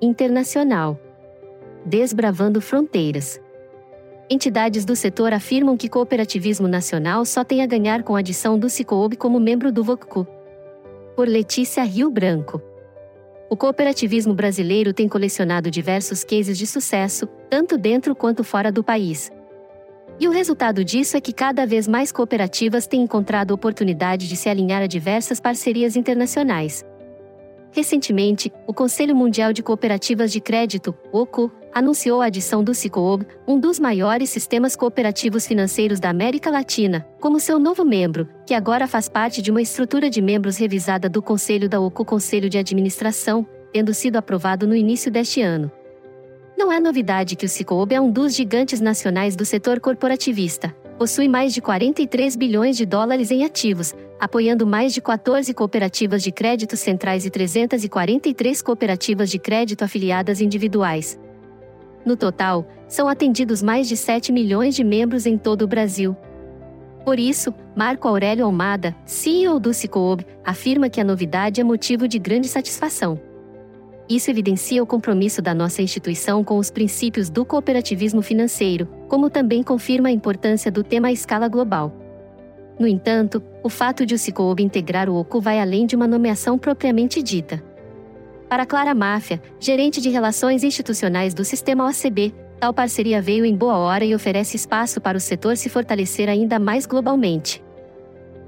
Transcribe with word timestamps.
internacional. 0.00 0.98
Desbravando 1.84 2.60
fronteiras. 2.60 3.40
Entidades 4.28 4.84
do 4.84 4.96
setor 4.96 5.32
afirmam 5.32 5.76
que 5.76 5.88
cooperativismo 5.88 6.66
nacional 6.66 7.24
só 7.24 7.44
tem 7.44 7.62
a 7.62 7.66
ganhar 7.66 8.02
com 8.02 8.16
a 8.16 8.18
adição 8.18 8.58
do 8.58 8.68
Cicobi 8.68 9.16
como 9.16 9.38
membro 9.38 9.70
do 9.70 9.84
VOCCU. 9.84 10.26
Por 11.14 11.28
Letícia 11.28 11.84
Rio 11.84 12.10
Branco. 12.10 12.60
O 13.48 13.56
cooperativismo 13.56 14.34
brasileiro 14.34 14.92
tem 14.92 15.08
colecionado 15.08 15.70
diversos 15.70 16.24
cases 16.24 16.58
de 16.58 16.66
sucesso, 16.66 17.26
tanto 17.48 17.78
dentro 17.78 18.16
quanto 18.16 18.42
fora 18.42 18.72
do 18.72 18.82
país. 18.82 19.30
E 20.18 20.26
o 20.26 20.32
resultado 20.32 20.84
disso 20.84 21.16
é 21.16 21.20
que 21.20 21.32
cada 21.32 21.64
vez 21.64 21.86
mais 21.86 22.10
cooperativas 22.10 22.86
têm 22.86 23.02
encontrado 23.02 23.52
oportunidade 23.52 24.28
de 24.28 24.36
se 24.36 24.48
alinhar 24.48 24.82
a 24.82 24.86
diversas 24.86 25.38
parcerias 25.38 25.94
internacionais. 25.94 26.84
Recentemente, 27.76 28.50
o 28.66 28.72
Conselho 28.72 29.14
Mundial 29.14 29.52
de 29.52 29.62
Cooperativas 29.62 30.32
de 30.32 30.40
Crédito, 30.40 30.94
OCU, 31.12 31.52
anunciou 31.74 32.22
a 32.22 32.24
adição 32.24 32.64
do 32.64 32.72
Cicoob, 32.72 33.26
um 33.46 33.60
dos 33.60 33.78
maiores 33.78 34.30
sistemas 34.30 34.74
cooperativos 34.74 35.46
financeiros 35.46 36.00
da 36.00 36.08
América 36.08 36.48
Latina, 36.48 37.06
como 37.20 37.38
seu 37.38 37.58
novo 37.58 37.84
membro, 37.84 38.26
que 38.46 38.54
agora 38.54 38.86
faz 38.88 39.10
parte 39.10 39.42
de 39.42 39.50
uma 39.50 39.60
estrutura 39.60 40.08
de 40.08 40.22
membros 40.22 40.56
revisada 40.56 41.06
do 41.06 41.20
Conselho 41.20 41.68
da 41.68 41.78
OCU 41.78 42.02
Conselho 42.02 42.48
de 42.48 42.56
Administração, 42.56 43.46
tendo 43.70 43.92
sido 43.92 44.16
aprovado 44.16 44.66
no 44.66 44.74
início 44.74 45.10
deste 45.10 45.42
ano. 45.42 45.70
Não 46.56 46.72
é 46.72 46.80
novidade 46.80 47.36
que 47.36 47.44
o 47.44 47.48
Cicoob 47.48 47.94
é 47.94 48.00
um 48.00 48.10
dos 48.10 48.34
gigantes 48.34 48.80
nacionais 48.80 49.36
do 49.36 49.44
setor 49.44 49.80
corporativista, 49.80 50.74
possui 50.98 51.28
mais 51.28 51.52
de 51.52 51.60
43 51.60 52.36
bilhões 52.36 52.74
de 52.74 52.86
dólares 52.86 53.30
em 53.30 53.44
ativos, 53.44 53.94
apoiando 54.18 54.66
mais 54.66 54.94
de 54.94 55.00
14 55.00 55.52
cooperativas 55.52 56.22
de 56.22 56.32
crédito 56.32 56.76
centrais 56.76 57.26
e 57.26 57.30
343 57.30 58.62
cooperativas 58.62 59.30
de 59.30 59.38
crédito 59.38 59.82
afiliadas 59.82 60.40
individuais. 60.40 61.18
No 62.04 62.16
total, 62.16 62.66
são 62.88 63.08
atendidos 63.08 63.62
mais 63.62 63.88
de 63.88 63.96
7 63.96 64.32
milhões 64.32 64.74
de 64.74 64.84
membros 64.84 65.26
em 65.26 65.36
todo 65.36 65.62
o 65.62 65.68
Brasil. 65.68 66.16
Por 67.04 67.18
isso, 67.18 67.52
Marco 67.76 68.08
Aurélio 68.08 68.44
Almada, 68.44 68.94
CEO 69.04 69.60
do 69.60 69.72
Cicoob, 69.74 70.26
afirma 70.44 70.88
que 70.88 71.00
a 71.00 71.04
novidade 71.04 71.60
é 71.60 71.64
motivo 71.64 72.08
de 72.08 72.18
grande 72.18 72.48
satisfação. 72.48 73.20
Isso 74.08 74.30
evidencia 74.30 74.82
o 74.82 74.86
compromisso 74.86 75.42
da 75.42 75.52
nossa 75.52 75.82
instituição 75.82 76.44
com 76.44 76.58
os 76.58 76.70
princípios 76.70 77.28
do 77.28 77.44
cooperativismo 77.44 78.22
financeiro, 78.22 78.88
como 79.08 79.28
também 79.28 79.64
confirma 79.64 80.08
a 80.08 80.12
importância 80.12 80.70
do 80.70 80.84
tema 80.84 81.08
à 81.08 81.12
escala 81.12 81.48
global. 81.48 82.05
No 82.78 82.86
entanto, 82.86 83.42
o 83.62 83.68
fato 83.68 84.04
de 84.04 84.14
o 84.14 84.18
Cicobi 84.18 84.62
integrar 84.62 85.08
o 85.08 85.16
OCU 85.16 85.40
vai 85.40 85.58
além 85.60 85.86
de 85.86 85.96
uma 85.96 86.06
nomeação 86.06 86.58
propriamente 86.58 87.22
dita. 87.22 87.62
Para 88.48 88.66
Clara 88.66 88.94
Máfia, 88.94 89.42
gerente 89.58 90.00
de 90.00 90.08
relações 90.10 90.62
institucionais 90.62 91.34
do 91.34 91.44
sistema 91.44 91.88
OCB, 91.88 92.34
tal 92.60 92.72
parceria 92.72 93.20
veio 93.20 93.44
em 93.44 93.56
boa 93.56 93.76
hora 93.78 94.04
e 94.04 94.14
oferece 94.14 94.56
espaço 94.56 95.00
para 95.00 95.16
o 95.16 95.20
setor 95.20 95.56
se 95.56 95.68
fortalecer 95.68 96.28
ainda 96.28 96.58
mais 96.58 96.86
globalmente. 96.86 97.64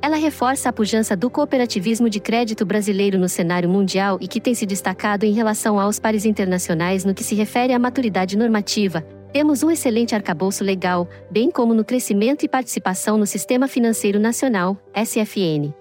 Ela 0.00 0.16
reforça 0.16 0.68
a 0.68 0.72
pujança 0.72 1.16
do 1.16 1.28
cooperativismo 1.28 2.08
de 2.08 2.20
crédito 2.20 2.64
brasileiro 2.64 3.18
no 3.18 3.28
cenário 3.28 3.68
mundial 3.68 4.18
e 4.20 4.28
que 4.28 4.40
tem 4.40 4.54
se 4.54 4.64
destacado 4.64 5.24
em 5.24 5.32
relação 5.32 5.80
aos 5.80 5.98
pares 5.98 6.24
internacionais 6.24 7.04
no 7.04 7.14
que 7.14 7.24
se 7.24 7.34
refere 7.34 7.72
à 7.72 7.78
maturidade 7.78 8.36
normativa. 8.38 9.04
Temos 9.32 9.62
um 9.62 9.70
excelente 9.70 10.14
arcabouço 10.14 10.64
legal, 10.64 11.06
bem 11.30 11.50
como 11.50 11.74
no 11.74 11.84
crescimento 11.84 12.44
e 12.44 12.48
participação 12.48 13.18
no 13.18 13.26
Sistema 13.26 13.68
Financeiro 13.68 14.18
Nacional, 14.18 14.76
SFN. 14.94 15.72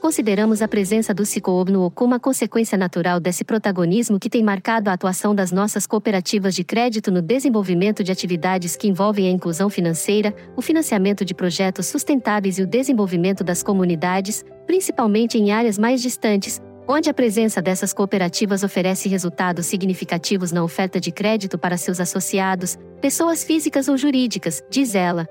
Consideramos 0.00 0.62
a 0.62 0.68
presença 0.68 1.12
do 1.12 1.26
Cicoob 1.26 1.72
no 1.72 1.90
como 1.90 2.12
uma 2.12 2.20
consequência 2.20 2.78
natural 2.78 3.18
desse 3.18 3.42
protagonismo 3.42 4.20
que 4.20 4.30
tem 4.30 4.44
marcado 4.44 4.90
a 4.90 4.92
atuação 4.92 5.34
das 5.34 5.50
nossas 5.50 5.86
cooperativas 5.86 6.54
de 6.54 6.62
crédito 6.62 7.10
no 7.10 7.20
desenvolvimento 7.20 8.04
de 8.04 8.12
atividades 8.12 8.76
que 8.76 8.86
envolvem 8.86 9.26
a 9.26 9.30
inclusão 9.30 9.68
financeira, 9.68 10.32
o 10.54 10.62
financiamento 10.62 11.24
de 11.24 11.34
projetos 11.34 11.86
sustentáveis 11.86 12.58
e 12.58 12.62
o 12.62 12.66
desenvolvimento 12.66 13.42
das 13.42 13.62
comunidades, 13.62 14.44
principalmente 14.66 15.36
em 15.36 15.50
áreas 15.50 15.78
mais 15.78 16.00
distantes, 16.00 16.62
onde 16.88 17.10
a 17.10 17.14
presença 17.14 17.60
dessas 17.60 17.92
cooperativas 17.92 18.64
oferece 18.64 19.08
resultados 19.08 19.66
significativos 19.66 20.50
na 20.50 20.64
oferta 20.64 20.98
de 20.98 21.12
crédito 21.12 21.58
para 21.58 21.76
seus 21.76 22.00
associados, 22.00 22.78
pessoas 23.00 23.44
físicas 23.44 23.88
ou 23.88 23.96
jurídicas, 23.98 24.64
diz 24.70 24.94
ela 24.94 25.28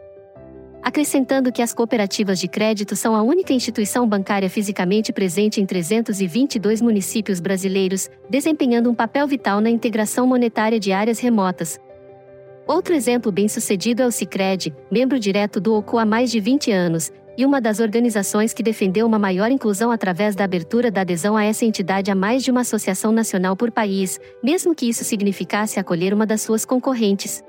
acrescentando 0.88 1.51
que 1.51 1.62
as 1.62 1.73
cooperativas 1.73 2.40
de 2.40 2.47
crédito 2.47 2.95
são 2.95 3.13
a 3.13 3.22
única 3.22 3.51
instituição 3.51 4.07
bancária 4.07 4.50
fisicamente 4.50 5.12
presente 5.12 5.59
em 5.59 5.66
322 5.66 6.81
municípios 6.81 7.41
brasileiros, 7.41 8.09
desempenhando 8.29 8.89
um 8.89 8.95
papel 8.95 9.28
vital 9.28 9.59
na 9.59 9.69
integração 9.69 10.25
monetária 10.25 10.79
de 10.79 10.94
áreas 10.94 11.19
remotas. 11.19 11.78
Outro 12.66 12.94
exemplo 12.94 13.34
bem-sucedido 13.34 14.01
é 14.01 14.07
o 14.07 14.12
Sicredi, 14.12 14.74
membro 14.89 15.19
direto 15.19 15.59
do 15.59 15.75
OCU 15.75 15.97
há 15.97 16.06
mais 16.06 16.31
de 16.31 16.39
20 16.39 16.72
anos, 16.72 17.12
e 17.37 17.45
uma 17.45 17.61
das 17.61 17.79
organizações 17.79 18.51
que 18.51 18.63
defendeu 18.63 19.05
uma 19.05 19.19
maior 19.19 19.51
inclusão 19.51 19.91
através 19.91 20.35
da 20.35 20.43
abertura 20.43 20.89
da 20.89 21.01
adesão 21.01 21.37
a 21.37 21.43
essa 21.43 21.63
entidade 21.63 22.09
a 22.09 22.15
mais 22.15 22.43
de 22.43 22.49
uma 22.49 22.61
associação 22.61 23.11
nacional 23.11 23.55
por 23.55 23.71
país, 23.71 24.19
mesmo 24.43 24.73
que 24.73 24.89
isso 24.89 25.03
significasse 25.03 25.79
acolher 25.79 26.13
uma 26.13 26.25
das 26.25 26.41
suas 26.41 26.65
concorrentes. 26.65 27.43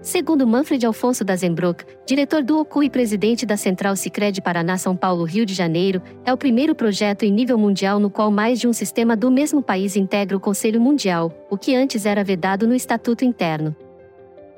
Segundo 0.00 0.46
Manfred 0.46 0.86
Alfonso 0.86 1.24
Dazenbrock, 1.24 1.84
diretor 2.06 2.42
do 2.42 2.58
OCU 2.58 2.84
e 2.84 2.90
presidente 2.90 3.44
da 3.44 3.56
Central 3.56 3.96
Sicredi 3.96 4.40
Paraná 4.40 4.78
São 4.78 4.94
Paulo 4.94 5.24
Rio 5.24 5.44
de 5.44 5.54
Janeiro, 5.54 6.00
é 6.24 6.32
o 6.32 6.36
primeiro 6.36 6.74
projeto 6.74 7.24
em 7.24 7.32
nível 7.32 7.58
mundial 7.58 7.98
no 7.98 8.08
qual 8.08 8.30
mais 8.30 8.60
de 8.60 8.68
um 8.68 8.72
sistema 8.72 9.16
do 9.16 9.30
mesmo 9.30 9.60
país 9.60 9.96
integra 9.96 10.36
o 10.36 10.40
Conselho 10.40 10.80
Mundial, 10.80 11.32
o 11.50 11.58
que 11.58 11.74
antes 11.74 12.06
era 12.06 12.22
vedado 12.22 12.66
no 12.66 12.74
Estatuto 12.74 13.24
Interno. 13.24 13.74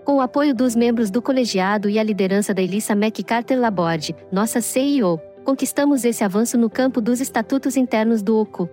Com 0.05 0.17
o 0.17 0.21
apoio 0.21 0.55
dos 0.55 0.75
membros 0.75 1.11
do 1.11 1.21
colegiado 1.21 1.89
e 1.89 1.99
a 1.99 2.03
liderança 2.03 2.55
da 2.55 2.63
Elissa 2.63 2.95
McCarter 2.95 3.59
Laborde, 3.59 4.15
nossa 4.33 4.61
CEO, 4.61 5.21
conquistamos 5.45 6.05
esse 6.05 6.25
avanço 6.25 6.57
no 6.57 6.71
campo 6.71 7.01
dos 7.01 7.21
estatutos 7.21 7.77
internos 7.77 8.23
do 8.23 8.39
OCU. 8.39 8.69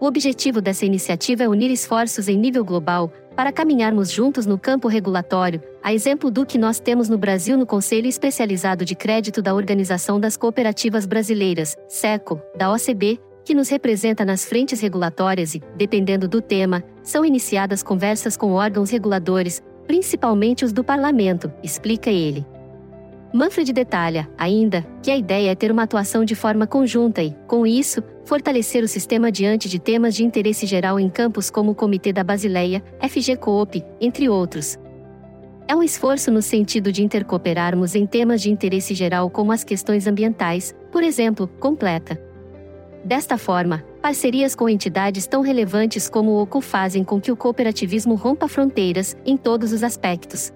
O 0.00 0.06
objetivo 0.06 0.60
dessa 0.60 0.84
iniciativa 0.84 1.44
é 1.44 1.48
unir 1.48 1.70
esforços 1.70 2.28
em 2.28 2.36
nível 2.36 2.64
global, 2.64 3.10
para 3.34 3.52
caminharmos 3.52 4.10
juntos 4.10 4.46
no 4.46 4.58
campo 4.58 4.86
regulatório, 4.86 5.62
a 5.82 5.92
exemplo 5.92 6.30
do 6.30 6.46
que 6.46 6.58
nós 6.58 6.78
temos 6.78 7.08
no 7.08 7.18
Brasil 7.18 7.56
no 7.56 7.66
Conselho 7.66 8.06
Especializado 8.06 8.84
de 8.84 8.94
Crédito 8.94 9.42
da 9.42 9.54
Organização 9.54 10.20
das 10.20 10.36
Cooperativas 10.36 11.04
Brasileiras, 11.04 11.76
SECO, 11.88 12.40
da 12.56 12.70
OCB, 12.70 13.18
que 13.44 13.54
nos 13.54 13.68
representa 13.68 14.24
nas 14.24 14.44
frentes 14.44 14.80
regulatórias 14.80 15.54
e, 15.54 15.62
dependendo 15.76 16.28
do 16.28 16.40
tema, 16.40 16.82
são 17.02 17.24
iniciadas 17.24 17.82
conversas 17.82 18.36
com 18.36 18.52
órgãos 18.52 18.90
reguladores, 18.90 19.62
principalmente 19.86 20.64
os 20.64 20.72
do 20.72 20.82
parlamento, 20.82 21.52
explica 21.62 22.10
ele. 22.10 22.46
Manfred 23.32 23.72
detalha, 23.72 24.28
ainda, 24.38 24.86
que 25.02 25.10
a 25.10 25.16
ideia 25.16 25.50
é 25.50 25.54
ter 25.56 25.72
uma 25.72 25.82
atuação 25.82 26.24
de 26.24 26.36
forma 26.36 26.68
conjunta 26.68 27.20
e, 27.20 27.34
com 27.48 27.66
isso, 27.66 28.00
fortalecer 28.24 28.84
o 28.84 28.88
sistema 28.88 29.32
diante 29.32 29.68
de 29.68 29.80
temas 29.80 30.14
de 30.14 30.24
interesse 30.24 30.66
geral 30.66 31.00
em 31.00 31.08
campos 31.08 31.50
como 31.50 31.72
o 31.72 31.74
Comitê 31.74 32.12
da 32.12 32.22
Basileia, 32.22 32.80
FG 33.00 33.36
Coop, 33.38 33.84
entre 34.00 34.28
outros. 34.28 34.78
É 35.66 35.74
um 35.74 35.82
esforço 35.82 36.30
no 36.30 36.42
sentido 36.42 36.92
de 36.92 37.02
intercooperarmos 37.02 37.94
em 37.94 38.06
temas 38.06 38.40
de 38.40 38.50
interesse 38.50 38.94
geral 38.94 39.28
como 39.28 39.50
as 39.50 39.64
questões 39.64 40.06
ambientais, 40.06 40.72
por 40.92 41.02
exemplo, 41.02 41.48
completa. 41.58 42.20
Desta 43.04 43.36
forma, 43.36 43.84
parcerias 44.00 44.54
com 44.54 44.66
entidades 44.66 45.26
tão 45.26 45.42
relevantes 45.42 46.08
como 46.08 46.30
o 46.30 46.42
OCU 46.42 46.62
fazem 46.62 47.04
com 47.04 47.20
que 47.20 47.30
o 47.30 47.36
cooperativismo 47.36 48.14
rompa 48.14 48.48
fronteiras, 48.48 49.14
em 49.26 49.36
todos 49.36 49.72
os 49.72 49.82
aspectos. 49.82 50.54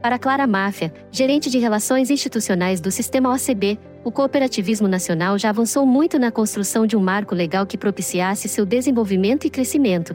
Para 0.00 0.16
Clara 0.16 0.46
Máfia, 0.46 0.94
gerente 1.10 1.50
de 1.50 1.58
relações 1.58 2.08
institucionais 2.08 2.80
do 2.80 2.92
sistema 2.92 3.34
OCB, 3.34 3.80
o 4.04 4.12
cooperativismo 4.12 4.86
nacional 4.86 5.36
já 5.36 5.50
avançou 5.50 5.84
muito 5.84 6.20
na 6.20 6.30
construção 6.30 6.86
de 6.86 6.96
um 6.96 7.00
marco 7.00 7.34
legal 7.34 7.66
que 7.66 7.76
propiciasse 7.76 8.48
seu 8.48 8.64
desenvolvimento 8.64 9.44
e 9.44 9.50
crescimento. 9.50 10.14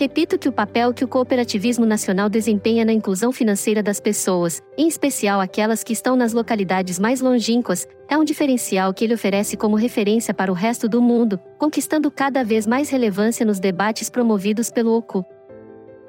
Repito 0.00 0.38
que 0.38 0.48
o 0.48 0.52
papel 0.52 0.94
que 0.94 1.04
o 1.04 1.08
cooperativismo 1.08 1.84
nacional 1.84 2.30
desempenha 2.30 2.86
na 2.86 2.92
inclusão 2.92 3.30
financeira 3.30 3.82
das 3.82 4.00
pessoas, 4.00 4.62
em 4.74 4.88
especial 4.88 5.42
aquelas 5.42 5.84
que 5.84 5.92
estão 5.92 6.16
nas 6.16 6.32
localidades 6.32 6.98
mais 6.98 7.20
longínquas, 7.20 7.86
é 8.08 8.16
um 8.16 8.24
diferencial 8.24 8.94
que 8.94 9.04
ele 9.04 9.12
oferece 9.12 9.58
como 9.58 9.76
referência 9.76 10.32
para 10.32 10.50
o 10.50 10.54
resto 10.54 10.88
do 10.88 11.02
mundo, 11.02 11.38
conquistando 11.58 12.10
cada 12.10 12.42
vez 12.42 12.66
mais 12.66 12.88
relevância 12.88 13.44
nos 13.44 13.60
debates 13.60 14.08
promovidos 14.08 14.70
pelo 14.70 14.96
OCU. 14.96 15.22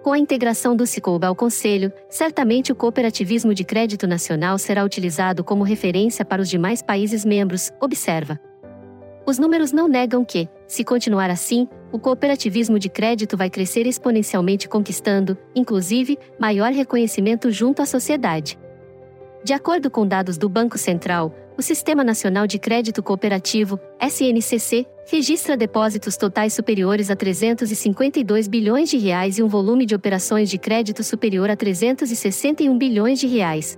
Com 0.02 0.14
a 0.14 0.18
integração 0.18 0.74
do 0.74 0.88
Cicobi 0.88 1.26
ao 1.26 1.36
Conselho, 1.36 1.92
certamente 2.10 2.72
o 2.72 2.76
cooperativismo 2.76 3.54
de 3.54 3.66
crédito 3.66 4.08
nacional 4.08 4.58
será 4.58 4.86
utilizado 4.86 5.44
como 5.44 5.66
referência 5.66 6.24
para 6.24 6.42
os 6.42 6.48
demais 6.48 6.82
países 6.82 7.26
membros, 7.26 7.74
observa. 7.82 8.40
Os 9.26 9.38
números 9.38 9.74
não 9.74 9.90
negam 9.90 10.24
que, 10.24 10.48
se 10.66 10.86
continuar 10.86 11.30
assim, 11.30 11.68
o 11.92 12.00
cooperativismo 12.00 12.80
de 12.80 12.90
crédito 12.90 13.36
vai 13.36 13.50
crescer 13.50 13.86
exponencialmente, 13.86 14.70
conquistando, 14.70 15.38
inclusive, 15.56 16.18
maior 16.40 16.72
reconhecimento 16.72 17.52
junto 17.52 17.82
à 17.82 17.86
sociedade. 17.86 18.58
De 19.44 19.54
acordo 19.54 19.90
com 19.90 20.08
dados 20.08 20.38
do 20.38 20.48
Banco 20.48 20.78
Central, 20.78 21.36
o 21.58 21.62
Sistema 21.62 22.04
Nacional 22.04 22.48
de 22.48 22.58
Crédito 22.58 23.04
Cooperativo, 23.04 23.80
SNCC, 24.00 24.86
registra 25.10 25.58
depósitos 25.58 26.16
totais 26.16 26.54
superiores 26.54 27.10
a 27.10 27.16
352 27.16 28.48
bilhões 28.48 28.90
de 28.90 28.98
reais 28.98 29.38
e 29.38 29.44
um 29.44 29.48
volume 29.48 29.86
de 29.86 29.94
operações 29.94 30.50
de 30.50 30.58
crédito 30.58 31.04
superior 31.04 31.50
a 31.50 31.56
361 31.56 32.78
bilhões 32.78 33.20
de 33.20 33.28
reais. 33.28 33.78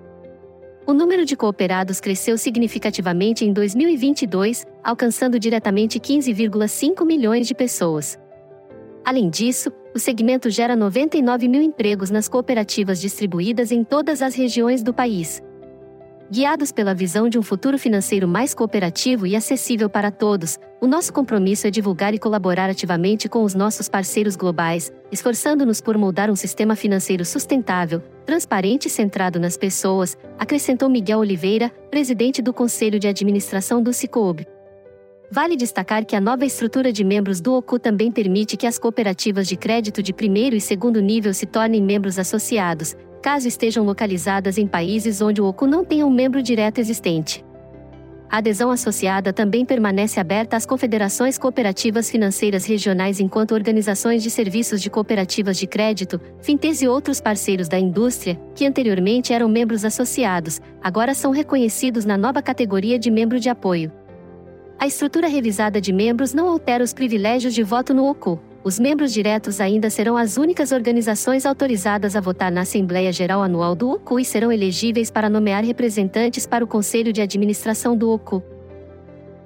O 0.85 0.93
número 0.93 1.23
de 1.25 1.37
cooperados 1.37 2.01
cresceu 2.01 2.37
significativamente 2.37 3.45
em 3.45 3.53
2022, 3.53 4.65
alcançando 4.83 5.39
diretamente 5.39 5.97
15,5 5.97 7.05
milhões 7.05 7.47
de 7.47 7.55
pessoas. 7.55 8.19
Além 9.05 9.29
disso, 9.29 9.71
o 9.95 9.99
segmento 9.99 10.49
gera 10.49 10.75
99 10.75 11.47
mil 11.47 11.61
empregos 11.61 12.09
nas 12.09 12.27
cooperativas 12.27 12.99
distribuídas 12.99 13.71
em 13.71 13.81
todas 13.83 14.21
as 14.21 14.35
regiões 14.35 14.83
do 14.83 14.93
país. 14.93 15.41
Guiados 16.31 16.71
pela 16.71 16.95
visão 16.95 17.27
de 17.27 17.37
um 17.37 17.43
futuro 17.43 17.77
financeiro 17.77 18.27
mais 18.27 18.53
cooperativo 18.53 19.27
e 19.27 19.35
acessível 19.35 19.89
para 19.89 20.09
todos, 20.09 20.57
o 20.81 20.87
nosso 20.87 21.11
compromisso 21.11 21.67
é 21.67 21.69
divulgar 21.69 22.13
e 22.13 22.19
colaborar 22.19 22.69
ativamente 22.69 23.27
com 23.27 23.43
os 23.43 23.53
nossos 23.53 23.89
parceiros 23.89 24.35
globais, 24.35 24.91
esforçando-nos 25.11 25.81
por 25.81 25.97
moldar 25.97 26.31
um 26.31 26.35
sistema 26.35 26.75
financeiro 26.75 27.25
sustentável, 27.25 28.01
transparente 28.25 28.87
e 28.87 28.89
centrado 28.89 29.39
nas 29.39 29.57
pessoas, 29.57 30.17
acrescentou 30.39 30.89
Miguel 30.89 31.19
Oliveira, 31.19 31.69
presidente 31.91 32.41
do 32.41 32.53
Conselho 32.53 32.99
de 32.99 33.07
Administração 33.07 33.83
do 33.83 33.93
Cicobi. 33.93 34.47
Vale 35.29 35.55
destacar 35.55 36.05
que 36.05 36.15
a 36.15 36.21
nova 36.21 36.45
estrutura 36.45 36.91
de 36.91 37.03
membros 37.03 37.41
do 37.41 37.53
OCU 37.53 37.79
também 37.79 38.11
permite 38.11 38.55
que 38.55 38.67
as 38.67 38.79
cooperativas 38.79 39.47
de 39.47 39.57
crédito 39.57 40.01
de 40.01 40.13
primeiro 40.13 40.55
e 40.55 40.61
segundo 40.61 41.01
nível 41.01 41.33
se 41.33 41.45
tornem 41.45 41.81
membros 41.81 42.17
associados, 42.17 42.95
caso 43.23 43.47
estejam 43.47 43.85
localizadas 43.85 44.57
em 44.57 44.67
países 44.67 45.21
onde 45.21 45.41
o 45.41 45.45
OCU 45.45 45.65
não 45.65 45.85
tenha 45.85 46.05
um 46.05 46.11
membro 46.11 46.43
direto 46.43 46.79
existente. 46.79 47.43
A 48.29 48.39
adesão 48.39 48.69
associada 48.69 49.31
também 49.31 49.63
permanece 49.63 50.19
aberta 50.19 50.57
às 50.57 50.65
confederações 50.65 51.37
cooperativas 51.37 52.09
financeiras 52.09 52.65
regionais 52.65 53.21
enquanto 53.21 53.53
organizações 53.53 54.21
de 54.23 54.29
serviços 54.29 54.81
de 54.81 54.89
cooperativas 54.89 55.57
de 55.57 55.65
crédito, 55.65 56.19
fintechs 56.41 56.81
e 56.81 56.87
outros 56.87 57.21
parceiros 57.21 57.69
da 57.69 57.79
indústria, 57.79 58.37
que 58.53 58.65
anteriormente 58.65 59.31
eram 59.31 59.47
membros 59.47 59.85
associados, 59.85 60.59
agora 60.81 61.13
são 61.13 61.31
reconhecidos 61.31 62.03
na 62.03 62.17
nova 62.17 62.41
categoria 62.41 62.99
de 62.99 63.09
membro 63.09 63.39
de 63.39 63.47
apoio. 63.47 63.89
A 64.77 64.85
estrutura 64.85 65.29
revisada 65.29 65.79
de 65.79 65.93
membros 65.93 66.33
não 66.33 66.49
altera 66.49 66.83
os 66.83 66.91
privilégios 66.91 67.53
de 67.53 67.63
voto 67.63 67.93
no 67.93 68.05
OCU, 68.09 68.37
os 68.63 68.79
membros 68.79 69.11
diretos 69.11 69.59
ainda 69.59 69.89
serão 69.89 70.15
as 70.15 70.37
únicas 70.37 70.71
organizações 70.71 71.45
autorizadas 71.45 72.15
a 72.15 72.21
votar 72.21 72.51
na 72.51 72.61
Assembleia 72.61 73.11
Geral 73.11 73.43
Anual 73.43 73.75
do 73.75 73.91
OCU 73.91 74.19
e 74.19 74.25
serão 74.25 74.51
elegíveis 74.51 75.11
para 75.11 75.29
nomear 75.29 75.65
representantes 75.65 76.47
para 76.47 76.63
o 76.63 76.67
Conselho 76.67 77.11
de 77.11 77.21
Administração 77.21 77.97
do 77.97 78.09
OCU. 78.09 78.41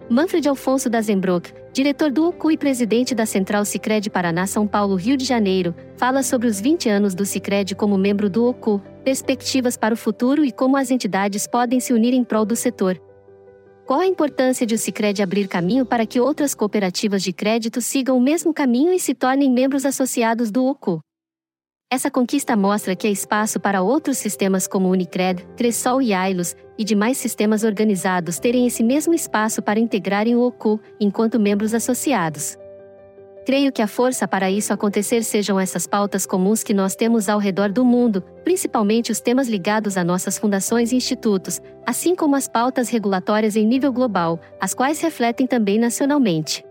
Manfred 0.08 0.48
Alfonso 0.48 0.90
da 0.90 1.02
Zembrook, 1.02 1.52
diretor 1.74 2.12
do 2.12 2.28
OCU 2.28 2.52
e 2.52 2.58
presidente 2.58 3.16
da 3.16 3.26
Central 3.26 3.66
Sicredi 3.66 4.10
Paraná 4.10 4.46
São 4.46 4.68
Paulo 4.68 4.96
Rio 4.96 5.18
de 5.18 5.26
Janeiro, 5.26 5.76
fala 5.98 6.22
sobre 6.22 6.48
os 6.48 6.62
20 6.62 6.88
anos 6.88 7.16
do 7.16 7.26
Sicredi 7.26 7.76
como 7.76 7.98
membro 7.98 8.30
do 8.30 8.46
OCU, 8.46 8.82
perspectivas 9.04 9.76
para 9.76 9.94
o 9.94 9.98
futuro 9.98 10.46
e 10.46 10.52
como 10.52 10.78
as 10.78 10.92
entidades 10.92 11.48
podem 11.48 11.80
se 11.80 11.92
unir 11.92 12.14
em 12.14 12.24
prol 12.24 12.46
do 12.46 12.56
setor. 12.56 13.02
Qual 13.88 14.02
a 14.02 14.06
importância 14.06 14.68
de 14.68 14.76
o 14.76 14.78
Sicredi 14.78 15.24
abrir 15.24 15.48
caminho 15.48 15.86
para 15.86 16.06
que 16.06 16.20
outras 16.20 16.54
cooperativas 16.54 17.24
de 17.24 17.32
crédito 17.32 17.80
sigam 17.80 18.18
o 18.18 18.22
mesmo 18.22 18.54
caminho 18.54 18.92
e 18.92 19.00
se 19.00 19.16
tornem 19.16 19.50
membros 19.50 19.86
associados 19.86 20.52
do 20.52 20.66
OCU? 20.66 21.00
Essa 21.90 22.12
conquista 22.12 22.54
mostra 22.58 22.98
que 22.98 23.08
há 23.08 23.10
espaço 23.10 23.62
para 23.62 23.82
outros 23.82 24.18
sistemas 24.18 24.68
como 24.68 24.90
Unicred, 24.90 25.48
Cressol 25.56 26.02
e 26.02 26.14
Ailos, 26.14 26.54
e 26.78 26.84
demais 26.84 27.18
sistemas 27.18 27.64
organizados 27.64 28.40
terem 28.40 28.68
esse 28.68 28.84
mesmo 28.84 29.14
espaço 29.14 29.62
para 29.62 29.80
integrarem 29.80 30.36
o 30.36 30.42
OCU, 30.42 30.82
enquanto 31.00 31.40
membros 31.40 31.74
associados. 31.74 32.58
Creio 33.48 33.72
que 33.72 33.82
a 33.82 33.88
força 33.88 34.28
para 34.28 34.52
isso 34.52 34.74
acontecer 34.74 35.24
sejam 35.24 35.58
essas 35.58 35.88
pautas 35.88 36.26
comuns 36.26 36.64
que 36.64 36.74
nós 36.74 36.96
temos 36.96 37.30
ao 37.30 37.40
redor 37.40 37.72
do 37.72 37.86
mundo, 37.86 38.22
principalmente 38.44 39.10
os 39.10 39.22
temas 39.22 39.48
ligados 39.48 39.96
a 39.96 40.04
nossas 40.04 40.38
fundações 40.38 40.92
e 40.92 40.98
institutos, 40.98 41.62
assim 41.86 42.14
como 42.14 42.36
as 42.36 42.46
pautas 42.46 42.90
regulatórias 42.90 43.56
em 43.56 43.66
nível 43.66 43.94
global, 43.94 44.38
as 44.60 44.74
quais 44.74 45.00
refletem 45.00 45.48
também 45.48 45.80
nacionalmente. 45.80 46.62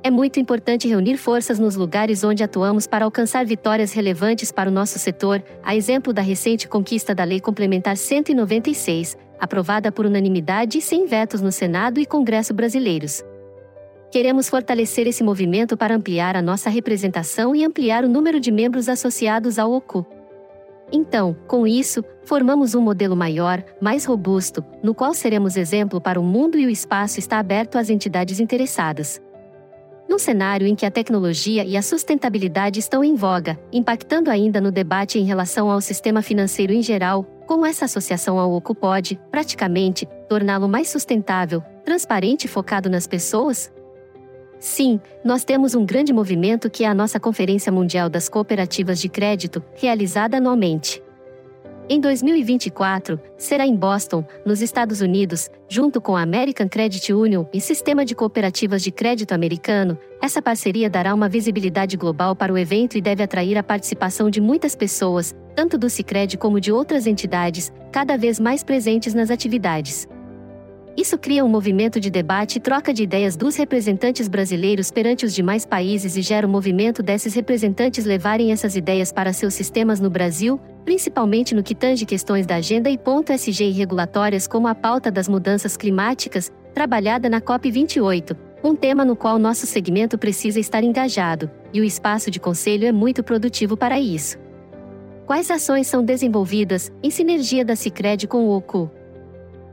É 0.00 0.08
muito 0.08 0.38
importante 0.38 0.86
reunir 0.86 1.16
forças 1.16 1.58
nos 1.58 1.74
lugares 1.74 2.22
onde 2.22 2.44
atuamos 2.44 2.86
para 2.86 3.04
alcançar 3.04 3.44
vitórias 3.44 3.92
relevantes 3.92 4.52
para 4.52 4.70
o 4.70 4.72
nosso 4.72 5.00
setor, 5.00 5.42
a 5.64 5.74
exemplo 5.74 6.12
da 6.12 6.22
recente 6.22 6.68
conquista 6.68 7.12
da 7.12 7.24
Lei 7.24 7.40
Complementar 7.40 7.96
196, 7.96 9.18
aprovada 9.40 9.90
por 9.90 10.06
unanimidade 10.06 10.78
e 10.78 10.80
sem 10.80 11.06
vetos 11.06 11.40
no 11.40 11.50
Senado 11.50 11.98
e 11.98 12.06
Congresso 12.06 12.54
brasileiros. 12.54 13.24
Queremos 14.10 14.48
fortalecer 14.48 15.06
esse 15.06 15.22
movimento 15.22 15.76
para 15.76 15.94
ampliar 15.94 16.34
a 16.34 16.40
nossa 16.40 16.70
representação 16.70 17.54
e 17.54 17.62
ampliar 17.62 18.04
o 18.04 18.08
número 18.08 18.40
de 18.40 18.50
membros 18.50 18.88
associados 18.88 19.58
ao 19.58 19.70
OCU. 19.72 20.06
Então, 20.90 21.36
com 21.46 21.66
isso, 21.66 22.02
formamos 22.24 22.74
um 22.74 22.80
modelo 22.80 23.14
maior, 23.14 23.62
mais 23.80 24.06
robusto, 24.06 24.64
no 24.82 24.94
qual 24.94 25.12
seremos 25.12 25.56
exemplo 25.56 26.00
para 26.00 26.18
o 26.18 26.24
mundo 26.24 26.58
e 26.58 26.64
o 26.64 26.70
espaço 26.70 27.18
está 27.18 27.38
aberto 27.38 27.76
às 27.76 27.90
entidades 27.90 28.40
interessadas. 28.40 29.20
Num 30.08 30.18
cenário 30.18 30.66
em 30.66 30.74
que 30.74 30.86
a 30.86 30.90
tecnologia 30.90 31.62
e 31.66 31.76
a 31.76 31.82
sustentabilidade 31.82 32.78
estão 32.78 33.04
em 33.04 33.14
voga, 33.14 33.60
impactando 33.70 34.30
ainda 34.30 34.58
no 34.58 34.72
debate 34.72 35.18
em 35.18 35.24
relação 35.24 35.70
ao 35.70 35.82
sistema 35.82 36.22
financeiro 36.22 36.72
em 36.72 36.80
geral, 36.80 37.24
como 37.46 37.66
essa 37.66 37.84
associação 37.84 38.38
ao 38.38 38.50
OCU 38.54 38.74
pode, 38.74 39.20
praticamente, 39.30 40.08
torná-lo 40.26 40.66
mais 40.66 40.88
sustentável, 40.88 41.62
transparente 41.84 42.44
e 42.44 42.48
focado 42.48 42.88
nas 42.88 43.06
pessoas? 43.06 43.70
Sim, 44.60 45.00
nós 45.24 45.44
temos 45.44 45.74
um 45.74 45.84
grande 45.84 46.12
movimento 46.12 46.68
que 46.68 46.84
é 46.84 46.88
a 46.88 46.94
nossa 46.94 47.20
Conferência 47.20 47.70
Mundial 47.70 48.08
das 48.08 48.28
Cooperativas 48.28 48.98
de 48.98 49.08
Crédito, 49.08 49.62
realizada 49.76 50.38
anualmente. 50.38 51.02
Em 51.90 52.00
2024, 52.00 53.18
será 53.38 53.66
em 53.66 53.74
Boston, 53.74 54.22
nos 54.44 54.60
Estados 54.60 55.00
Unidos, 55.00 55.48
junto 55.70 56.02
com 56.02 56.14
a 56.16 56.20
American 56.20 56.68
Credit 56.68 57.14
Union 57.14 57.46
e 57.50 57.62
Sistema 57.62 58.04
de 58.04 58.14
Cooperativas 58.14 58.82
de 58.82 58.90
Crédito 58.90 59.32
Americano. 59.32 59.96
Essa 60.20 60.42
parceria 60.42 60.90
dará 60.90 61.14
uma 61.14 61.30
visibilidade 61.30 61.96
global 61.96 62.36
para 62.36 62.52
o 62.52 62.58
evento 62.58 62.98
e 62.98 63.00
deve 63.00 63.22
atrair 63.22 63.56
a 63.56 63.62
participação 63.62 64.28
de 64.28 64.38
muitas 64.38 64.76
pessoas, 64.76 65.34
tanto 65.56 65.78
do 65.78 65.88
Sicredi 65.88 66.36
como 66.36 66.60
de 66.60 66.70
outras 66.70 67.06
entidades, 67.06 67.72
cada 67.90 68.18
vez 68.18 68.38
mais 68.38 68.62
presentes 68.62 69.14
nas 69.14 69.30
atividades. 69.30 70.06
Isso 70.98 71.16
cria 71.16 71.44
um 71.44 71.48
movimento 71.48 72.00
de 72.00 72.10
debate 72.10 72.56
e 72.56 72.60
troca 72.60 72.92
de 72.92 73.04
ideias 73.04 73.36
dos 73.36 73.54
representantes 73.54 74.26
brasileiros 74.26 74.90
perante 74.90 75.24
os 75.24 75.32
demais 75.32 75.64
países 75.64 76.16
e 76.16 76.22
gera 76.22 76.44
o 76.44 76.50
um 76.50 76.52
movimento 76.52 77.04
desses 77.04 77.34
representantes 77.34 78.04
levarem 78.04 78.50
essas 78.50 78.74
ideias 78.74 79.12
para 79.12 79.32
seus 79.32 79.54
sistemas 79.54 80.00
no 80.00 80.10
Brasil, 80.10 80.60
principalmente 80.84 81.54
no 81.54 81.62
que 81.62 81.72
tange 81.72 82.04
questões 82.04 82.46
da 82.46 82.56
agenda 82.56 82.90
e 82.90 82.98
ponto 82.98 83.32
SG 83.32 83.66
e 83.66 83.70
regulatórias 83.70 84.48
como 84.48 84.66
a 84.66 84.74
pauta 84.74 85.08
das 85.08 85.28
mudanças 85.28 85.76
climáticas, 85.76 86.50
trabalhada 86.74 87.28
na 87.28 87.40
COP28, 87.40 88.36
um 88.64 88.74
tema 88.74 89.04
no 89.04 89.14
qual 89.14 89.38
nosso 89.38 89.66
segmento 89.68 90.18
precisa 90.18 90.58
estar 90.58 90.82
engajado, 90.82 91.48
e 91.72 91.80
o 91.80 91.84
espaço 91.84 92.28
de 92.28 92.40
conselho 92.40 92.88
é 92.88 92.90
muito 92.90 93.22
produtivo 93.22 93.76
para 93.76 94.00
isso. 94.00 94.36
Quais 95.26 95.48
ações 95.48 95.86
são 95.86 96.04
desenvolvidas, 96.04 96.90
em 97.00 97.10
sinergia 97.10 97.64
da 97.64 97.76
Cicred 97.76 98.26
com 98.26 98.48
o 98.48 98.56
OCU? 98.56 98.97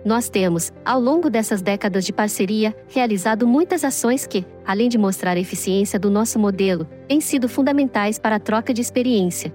Nós 0.06 0.30
temos, 0.30 0.72
ao 0.86 1.00
longo 1.00 1.32
dessas 1.32 1.64
décadas 1.64 2.06
de 2.06 2.14
parceria, 2.14 2.76
realizado 2.88 3.48
muitas 3.48 3.84
ações 3.84 4.28
que, 4.28 4.46
além 4.64 4.88
de 4.88 5.00
mostrar 5.00 5.36
a 5.36 5.40
eficiência 5.40 5.98
do 5.98 6.12
nosso 6.12 6.38
modelo, 6.38 6.88
têm 7.08 7.20
sido 7.20 7.50
fundamentais 7.50 8.20
para 8.20 8.36
a 8.36 8.40
troca 8.40 8.72
de 8.72 8.82
experiência. 8.82 9.52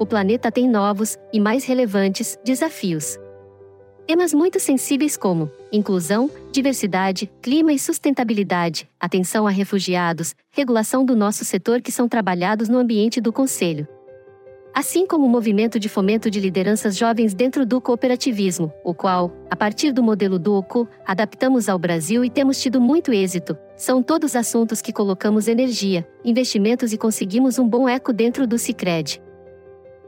O 0.00 0.04
planeta 0.04 0.50
tem 0.50 0.68
novos, 0.68 1.16
e 1.32 1.38
mais 1.38 1.64
relevantes, 1.64 2.36
desafios. 2.44 3.16
Temas 4.04 4.34
muito 4.34 4.58
sensíveis 4.58 5.16
como 5.16 5.48
inclusão, 5.70 6.28
diversidade, 6.50 7.30
clima 7.40 7.72
e 7.72 7.78
sustentabilidade, 7.78 8.88
atenção 8.98 9.46
a 9.46 9.50
refugiados, 9.50 10.34
regulação 10.50 11.04
do 11.04 11.14
nosso 11.14 11.44
setor 11.44 11.80
que 11.80 11.92
são 11.92 12.08
trabalhados 12.08 12.68
no 12.68 12.78
ambiente 12.78 13.20
do 13.20 13.32
Conselho 13.32 13.86
assim 14.74 15.06
como 15.06 15.26
o 15.26 15.28
movimento 15.28 15.78
de 15.78 15.88
fomento 15.88 16.30
de 16.30 16.40
lideranças 16.40 16.96
jovens 16.96 17.34
dentro 17.34 17.66
do 17.66 17.80
cooperativismo, 17.80 18.72
o 18.84 18.94
qual, 18.94 19.32
a 19.50 19.56
partir 19.56 19.92
do 19.92 20.02
modelo 20.02 20.38
OCU, 20.56 20.88
adaptamos 21.04 21.68
ao 21.68 21.78
Brasil 21.78 22.24
e 22.24 22.30
temos 22.30 22.60
tido 22.60 22.80
muito 22.80 23.12
êxito. 23.12 23.56
São 23.76 24.02
todos 24.02 24.36
assuntos 24.36 24.80
que 24.80 24.92
colocamos 24.92 25.48
energia, 25.48 26.06
investimentos 26.24 26.92
e 26.92 26.98
conseguimos 26.98 27.58
um 27.58 27.68
bom 27.68 27.88
eco 27.88 28.12
dentro 28.12 28.46
do 28.46 28.58
Cicred. 28.58 29.20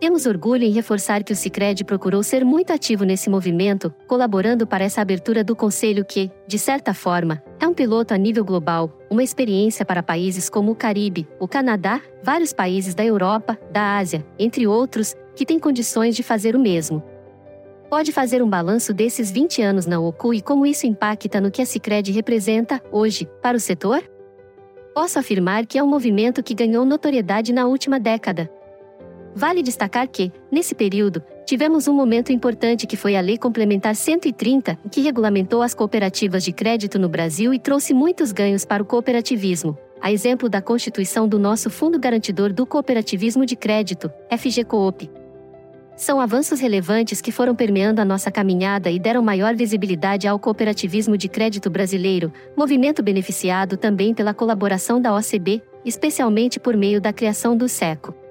Temos 0.05 0.27
orgulho 0.27 0.65
em 0.65 0.71
reforçar 0.71 1.25
que 1.25 1.33
o 1.33 1.35
Cicred 1.35 1.83
procurou 1.83 2.23
ser 2.23 2.45
muito 2.45 2.75
ativo 2.75 3.05
nesse 3.05 3.31
movimento, 3.31 3.91
colaborando 4.07 4.67
para 4.67 4.85
essa 4.85 5.01
abertura 5.01 5.43
do 5.43 5.57
Conselho 5.57 6.05
que, 6.05 6.31
de 6.47 6.59
certa 6.59 6.93
forma, 6.93 7.43
é 7.59 7.67
um 7.67 7.73
piloto 7.73 8.13
a 8.13 8.19
nível 8.19 8.45
global, 8.45 8.93
uma 9.09 9.23
experiência 9.23 9.83
para 9.83 10.03
países 10.03 10.51
como 10.51 10.73
o 10.73 10.77
Caribe, 10.77 11.27
o 11.41 11.49
Canadá, 11.49 12.03
vários 12.23 12.53
países 12.53 12.95
da 12.95 13.03
Europa, 13.03 13.59
da 13.73 13.97
Ásia, 13.97 14.23
entre 14.39 14.67
outros, 14.67 15.15
que 15.35 15.47
têm 15.47 15.59
condições 15.59 16.15
de 16.15 16.23
fazer 16.23 16.55
o 16.55 16.61
mesmo. 16.61 17.03
Pode 17.89 18.13
fazer 18.13 18.43
um 18.43 18.51
balanço 18.51 18.93
desses 18.93 19.31
20 19.31 19.63
anos 19.63 19.87
na 19.87 19.99
OCU 19.99 20.35
e 20.35 20.43
como 20.43 20.67
isso 20.67 20.87
impacta 20.87 21.41
no 21.41 21.51
que 21.51 21.63
a 21.63 21.67
Cicred 21.67 22.13
representa, 22.13 22.79
hoje, 22.93 23.27
para 23.41 23.57
o 23.57 23.61
setor? 23.61 24.05
Posso 24.95 25.19
afirmar 25.19 25.65
que 25.65 25.79
é 25.79 25.83
um 25.83 25.89
movimento 25.89 26.43
que 26.43 26.53
ganhou 26.53 26.85
notoriedade 26.85 27.55
na 27.55 27.65
última 27.65 27.99
década. 27.99 28.51
Vale 29.35 29.64
destacar 29.64 30.07
que, 30.07 30.33
nesse 30.50 30.76
período, 30.76 31.21
tivemos 31.45 31.88
um 31.88 31.93
momento 31.93 32.33
importante 32.33 32.87
que 32.87 32.97
foi 32.97 33.17
a 33.17 33.21
Lei 33.21 33.37
Complementar 33.37 33.97
130, 33.97 34.79
que 34.93 35.00
regulamentou 35.00 35.61
as 35.61 35.75
cooperativas 35.75 36.45
de 36.45 36.53
crédito 36.53 37.00
no 37.00 37.09
Brasil 37.09 37.53
e 37.53 37.59
trouxe 37.59 37.93
muitos 37.93 38.31
ganhos 38.31 38.64
para 38.64 38.83
o 38.83 38.87
cooperativismo, 38.87 39.76
a 40.00 40.12
exemplo 40.12 40.49
da 40.49 40.62
constituição 40.62 41.26
do 41.26 41.37
nosso 41.37 41.69
Fundo 41.69 41.99
Garantidor 41.99 42.53
do 42.53 42.64
Cooperativismo 42.64 43.45
de 43.45 43.57
Crédito, 43.57 44.09
FGCoop. 44.31 45.11
São 45.97 46.21
avanços 46.21 46.61
relevantes 46.61 47.21
que 47.21 47.33
foram 47.33 47.57
permeando 47.57 48.00
a 48.00 48.05
nossa 48.05 48.31
caminhada 48.31 48.88
e 48.88 49.00
deram 49.00 49.23
maior 49.23 49.55
visibilidade 49.57 50.29
ao 50.29 50.38
cooperativismo 50.38 51.17
de 51.17 51.29
crédito 51.29 51.69
brasileiro, 51.69 52.33
movimento 52.57 53.03
beneficiado 53.03 53.76
também 53.76 54.14
pela 54.14 54.35
colaboração 54.35 55.00
da 55.00 55.12
OCB, 55.14 55.61
especialmente 55.85 56.61
por 56.61 56.76
meio 56.76 57.00
da 57.00 57.12
criação 57.12 57.57
do 57.57 57.69
SECO 57.69 58.24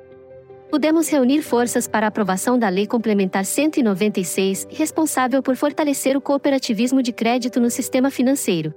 pudemos 0.74 1.08
reunir 1.08 1.44
forças 1.44 1.88
para 1.88 2.08
a 2.08 2.10
aprovação 2.10 2.58
da 2.58 2.68
Lei 2.68 2.88
Complementar 2.88 3.46
196, 3.46 4.66
responsável 4.72 5.40
por 5.44 5.56
fortalecer 5.56 6.18
o 6.18 6.20
cooperativismo 6.20 7.04
de 7.04 7.14
crédito 7.14 7.60
no 7.60 7.70
sistema 7.70 8.10
financeiro. 8.10 8.74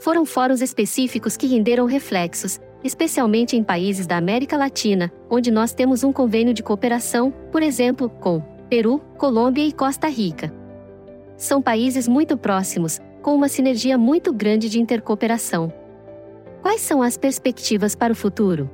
Foram 0.00 0.24
fóruns 0.24 0.62
específicos 0.62 1.36
que 1.36 1.46
renderam 1.46 1.84
reflexos, 1.84 2.58
especialmente 2.82 3.54
em 3.54 3.62
países 3.62 4.06
da 4.06 4.16
América 4.16 4.56
Latina, 4.56 5.12
onde 5.28 5.50
nós 5.50 5.74
temos 5.74 6.02
um 6.02 6.14
convênio 6.14 6.54
de 6.54 6.62
cooperação, 6.62 7.30
por 7.30 7.62
exemplo, 7.62 8.08
com 8.08 8.40
Peru, 8.70 8.98
Colômbia 9.18 9.66
e 9.66 9.70
Costa 9.70 10.08
Rica. 10.08 10.50
São 11.36 11.60
países 11.60 12.08
muito 12.08 12.38
próximos, 12.38 12.98
com 13.20 13.34
uma 13.34 13.48
sinergia 13.48 13.98
muito 13.98 14.32
grande 14.32 14.66
de 14.66 14.80
intercooperação. 14.80 15.70
Quais 16.62 16.80
são 16.80 17.02
as 17.02 17.18
perspectivas 17.18 17.94
para 17.94 18.14
o 18.14 18.16
futuro? 18.16 18.70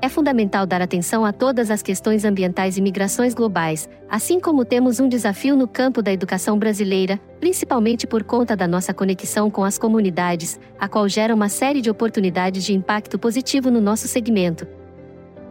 É 0.00 0.10
fundamental 0.10 0.66
dar 0.66 0.82
atenção 0.82 1.24
a 1.24 1.32
todas 1.32 1.70
as 1.70 1.80
questões 1.80 2.24
ambientais 2.24 2.76
e 2.76 2.82
migrações 2.82 3.32
globais, 3.32 3.88
assim 4.10 4.38
como 4.38 4.64
temos 4.64 5.00
um 5.00 5.08
desafio 5.08 5.56
no 5.56 5.66
campo 5.66 6.02
da 6.02 6.12
educação 6.12 6.58
brasileira, 6.58 7.18
principalmente 7.40 8.06
por 8.06 8.22
conta 8.22 8.54
da 8.54 8.68
nossa 8.68 8.92
conexão 8.92 9.50
com 9.50 9.64
as 9.64 9.78
comunidades, 9.78 10.60
a 10.78 10.86
qual 10.86 11.08
gera 11.08 11.34
uma 11.34 11.48
série 11.48 11.80
de 11.80 11.90
oportunidades 11.90 12.62
de 12.62 12.74
impacto 12.74 13.18
positivo 13.18 13.70
no 13.70 13.80
nosso 13.80 14.06
segmento. 14.06 14.66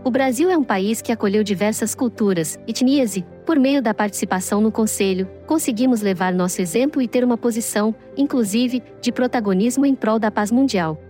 O 0.04 0.12
Brasil 0.12 0.52
é 0.52 0.56
um 0.56 0.64
país 0.64 1.02
que 1.02 1.12
acolheu 1.12 1.44
diversas 1.44 1.96
culturas, 1.96 2.60
etnias 2.68 3.18
e, 3.18 3.26
por 3.44 3.58
meio 3.58 3.82
da 3.82 3.92
participação 3.92 4.62
no 4.62 4.72
Conselho, 4.72 5.28
conseguimos 5.48 6.02
levar 6.02 6.32
nosso 6.32 6.62
exemplo 6.62 7.02
e 7.02 7.08
ter 7.08 7.24
uma 7.24 7.36
posição, 7.36 7.96
inclusive, 8.16 8.84
de 9.02 9.12
protagonismo 9.12 9.84
em 9.88 9.96
prol 9.96 10.20
da 10.20 10.30
paz 10.30 10.52
mundial. 10.52 11.02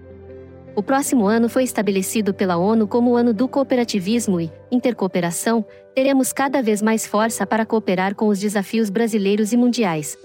O 0.75 0.83
próximo 0.83 1.25
ano 1.25 1.47
foi 1.47 1.63
estabelecido 1.63 2.33
pela 2.33 2.57
ONU 2.57 2.85
como 2.85 3.11
o 3.11 3.15
ano 3.15 3.33
do 3.33 3.47
cooperativismo 3.47 4.41
e, 4.41 4.51
intercooperação, 4.69 5.65
teremos 5.93 6.33
cada 6.33 6.61
vez 6.61 6.81
mais 6.81 7.07
força 7.07 7.47
para 7.47 7.65
cooperar 7.65 8.13
com 8.13 8.27
os 8.27 8.39
desafios 8.39 8.89
brasileiros 8.89 9.53
e 9.53 9.57
mundiais. 9.57 10.17